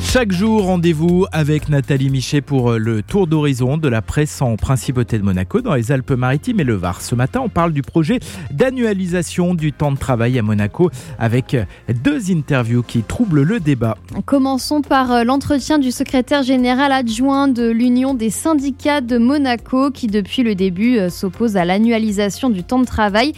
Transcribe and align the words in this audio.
Chaque 0.00 0.32
jour, 0.32 0.64
rendez-vous 0.64 1.26
avec 1.32 1.68
Nathalie 1.68 2.08
Michet 2.08 2.40
pour 2.40 2.70
euh, 2.70 2.78
le 2.78 3.02
tour 3.02 3.26
d'horizon 3.26 3.76
de 3.76 3.88
la 3.88 4.00
presse 4.00 4.40
en 4.40 4.56
Principauté 4.56 5.18
de 5.18 5.22
Monaco 5.22 5.60
dans 5.60 5.74
les 5.74 5.92
Alpes-Maritimes 5.92 6.60
et 6.60 6.64
le 6.64 6.74
Var. 6.74 7.02
Ce 7.02 7.14
matin, 7.14 7.40
on 7.44 7.48
parle 7.48 7.72
du 7.72 7.82
projet 7.82 8.20
d'annualisation 8.50 9.54
du 9.54 9.72
temps 9.72 9.92
de 9.92 9.98
travail 9.98 10.38
à 10.38 10.42
Monaco 10.42 10.90
avec 11.18 11.54
euh, 11.54 11.64
deux 12.02 12.30
interviews 12.30 12.82
qui 12.82 13.02
troublent 13.02 13.42
le 13.42 13.60
débat. 13.60 13.98
Commençons 14.24 14.82
par 14.82 15.12
euh, 15.12 15.24
l'entretien 15.24 15.78
du 15.78 15.90
secrétaire 15.90 16.42
général 16.42 16.92
adjoint 16.92 17.48
de 17.48 17.68
l'Union 17.68 18.14
des 18.14 18.30
syndicats 18.30 19.00
de 19.00 19.18
Monaco 19.18 19.90
qui 19.90 20.06
depuis 20.06 20.42
le 20.42 20.54
début 20.54 20.98
s'oppose 21.10 21.56
à 21.56 21.64
l'annualisation 21.64 22.50
du 22.50 22.62
temps 22.62 22.78
de 22.78 22.86
travail. 22.86 23.32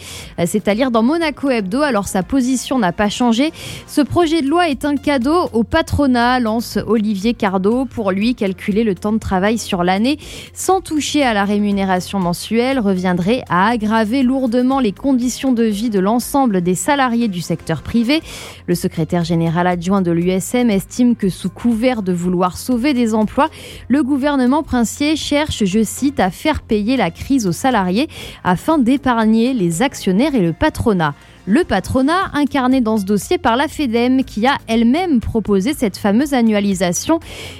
C'est 0.45 0.67
à 0.67 0.73
lire 0.73 0.91
dans 0.91 1.03
Monaco 1.03 1.49
Hebdo. 1.49 1.81
Alors 1.81 2.07
sa 2.07 2.23
position 2.23 2.79
n'a 2.79 2.91
pas 2.91 3.09
changé. 3.09 3.51
Ce 3.87 4.01
projet 4.01 4.41
de 4.41 4.47
loi 4.47 4.69
est 4.69 4.85
un 4.85 4.95
cadeau 4.95 5.49
au 5.53 5.63
patronat 5.63 6.39
Olivier 6.85 7.33
Cardot. 7.33 7.85
Pour 7.85 8.11
lui, 8.11 8.35
calculer 8.35 8.83
le 8.83 8.95
temps 8.95 9.13
de 9.13 9.19
travail 9.19 9.57
sur 9.57 9.83
l'année 9.83 10.17
sans 10.53 10.81
toucher 10.81 11.23
à 11.23 11.33
la 11.33 11.45
rémunération 11.45 12.19
mensuelle 12.19 12.79
reviendrait 12.79 13.43
à 13.49 13.67
aggraver 13.67 14.23
lourdement 14.23 14.79
les 14.79 14.91
conditions 14.91 15.53
de 15.53 15.63
vie 15.63 15.89
de 15.89 15.99
l'ensemble 15.99 16.61
des 16.61 16.75
salariés 16.75 17.27
du 17.27 17.41
secteur 17.41 17.81
privé. 17.81 18.21
Le 18.67 18.75
secrétaire 18.75 19.23
général 19.23 19.67
adjoint 19.67 20.01
de 20.01 20.11
l'USM 20.11 20.69
estime 20.69 21.15
que 21.15 21.29
sous 21.29 21.49
couvert 21.49 22.01
de 22.01 22.13
vouloir 22.13 22.57
sauver 22.57 22.93
des 22.93 23.13
emplois, 23.13 23.49
le 23.87 24.03
gouvernement 24.03 24.63
princier 24.63 25.15
cherche, 25.15 25.63
je 25.65 25.83
cite, 25.83 26.19
à 26.19 26.31
faire 26.31 26.61
payer 26.61 26.97
la 26.97 27.11
crise 27.11 27.47
aux 27.47 27.51
salariés 27.51 28.07
afin 28.43 28.77
d'épargner 28.77 29.53
les 29.53 29.81
actionnaires 29.81 30.35
et 30.35 30.41
le 30.41 30.53
patronat 30.53 31.13
le 31.45 31.63
patronat 31.63 32.29
incarné 32.33 32.81
dans 32.81 32.97
ce 32.97 33.05
dossier 33.05 33.37
par 33.37 33.55
la 33.55 33.67
FEDEM 33.67 34.23
qui 34.23 34.45
a 34.45 34.57
elle-même 34.67 35.19
proposé 35.19 35.73
cette 35.73 35.97
fameuse 35.97 36.33
annualisation. 36.33 37.19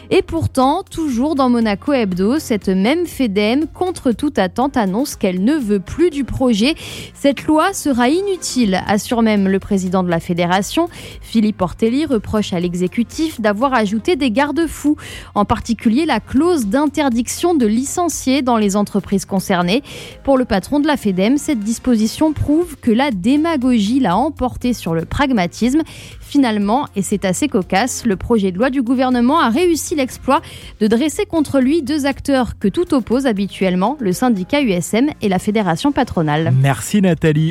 Et 0.10 0.22
pourtant, 0.22 0.84
toujours 0.84 1.36
dans 1.36 1.50
Monaco 1.50 1.94
Hebdo, 1.94 2.38
cette 2.38 2.70
même 2.70 3.06
FEDEM, 3.06 3.68
contre 3.68 4.12
toute 4.12 4.38
attente, 4.38 4.78
annonce 4.78 5.16
qu'elle 5.16 5.44
ne 5.44 5.56
veut 5.56 5.80
plus 5.80 6.10
du 6.10 6.24
projet. 6.24 6.76
Cette 7.14 7.46
loi 7.46 7.74
sera 7.74 8.10
inutile, 8.10 8.82
assure 8.88 9.22
même 9.22 9.48
le 9.48 9.60
président 9.60 10.04
de 10.04 10.10
la 10.10 10.20
fédération. 10.20 10.88
Philippe 11.22 11.62
Ortelli 11.62 12.06
reproche 12.06 12.54
à 12.54 12.60
l'exécutif 12.60 13.42
d'avoir 13.42 13.74
ajouté 13.74 14.16
des 14.16 14.32
garde-fous, 14.32 14.98
en 15.34 15.46
particulier 15.46 16.06
la 16.06 16.20
clause 16.20 16.68
d'interdiction 16.68 17.56
de 17.56 17.66
licencier 17.66 18.42
dans 18.42 18.58
les 18.58 18.76
entreprises 18.76 19.26
concernées. 19.26 19.82
Pour 20.24 20.38
le 20.38 20.46
patron 20.46 20.80
de 20.80 20.88
la 20.88 20.98
FEDEM, 20.98 21.38
cette 21.38 21.60
disposition 21.60 22.34
prouve 22.34 22.76
que 22.78 22.92
la 22.92 23.12
démagogie 23.12 23.71
l'a 23.78 24.16
emporté 24.16 24.74
sur 24.74 24.94
le 24.94 25.06
pragmatisme. 25.06 25.82
Finalement, 26.20 26.88
et 26.96 27.02
c'est 27.02 27.26
assez 27.26 27.48
cocasse, 27.48 28.06
le 28.06 28.16
projet 28.16 28.52
de 28.52 28.58
loi 28.58 28.70
du 28.70 28.82
gouvernement 28.82 29.40
a 29.40 29.50
réussi 29.50 29.96
l'exploit 29.96 30.42
de 30.80 30.88
dresser 30.88 31.26
contre 31.26 31.60
lui 31.60 31.82
deux 31.82 32.06
acteurs 32.06 32.58
que 32.58 32.68
tout 32.68 32.94
oppose 32.94 33.26
habituellement, 33.26 33.98
le 34.00 34.14
syndicat 34.14 34.62
USM 34.62 35.10
et 35.22 35.30
la 35.30 35.40
fédération 35.40 35.92
patronale. 35.92 36.54
Merci 36.62 37.02
Nathalie. 37.02 37.50